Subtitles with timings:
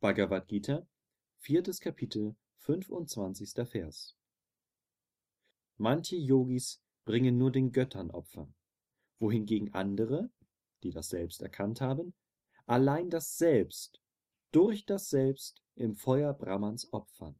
[0.00, 0.86] Bhagavad Gita,
[1.38, 3.50] viertes Kapitel, 25.
[3.68, 4.16] Vers.
[5.76, 8.48] Manche Yogis bringen nur den Göttern Opfer,
[9.18, 10.30] wohingegen andere,
[10.84, 12.14] die das Selbst erkannt haben,
[12.64, 14.00] allein das Selbst
[14.52, 17.34] durch das Selbst im Feuer Brahmans opfern.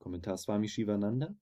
[0.00, 1.36] Kommentar Swami Shivananda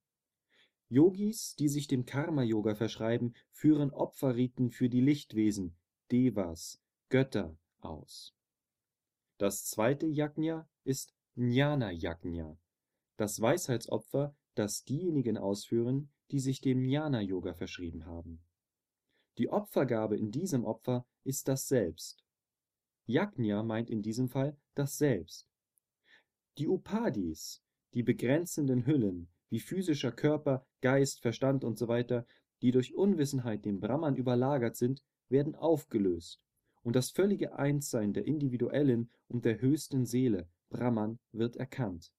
[0.90, 5.74] Yogis, die sich dem Karma-Yoga verschreiben, führen Opferriten für die Lichtwesen,
[6.10, 8.35] Devas, Götter aus.
[9.38, 12.58] Das zweite Yajna ist Jnana Yajna,
[13.18, 18.42] das Weisheitsopfer, das diejenigen ausführen, die sich dem Jnana Yoga verschrieben haben.
[19.36, 22.24] Die Opfergabe in diesem Opfer ist das Selbst.
[23.04, 25.46] Yajna meint in diesem Fall das Selbst.
[26.56, 32.22] Die Upadis, die begrenzenden Hüllen, wie physischer Körper, Geist, Verstand usw.,
[32.62, 36.40] die durch Unwissenheit dem Brahman überlagert sind, werden aufgelöst,
[36.86, 42.12] und das völlige Einssein der individuellen und der höchsten Seele, Brahman, wird erkannt.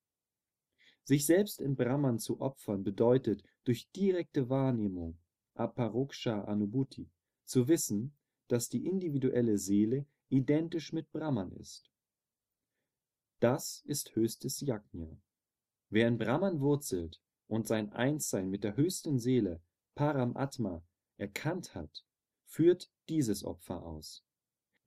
[1.05, 5.17] Sich selbst in Brahman zu opfern bedeutet, durch direkte Wahrnehmung
[5.53, 7.09] (Aparoksha Anubhuti)
[7.45, 8.17] zu wissen,
[8.49, 11.89] dass die individuelle Seele identisch mit Brahman ist.
[13.39, 15.17] Das ist höchstes Yajna.
[15.89, 19.61] Wer in Brahman wurzelt und sein Einssein mit der höchsten Seele,
[19.95, 20.83] Paramatma,
[21.15, 22.03] erkannt hat,
[22.43, 24.26] führt dieses Opfer aus.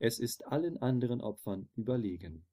[0.02, 2.46] Es ist allen anderen Opfern überlegen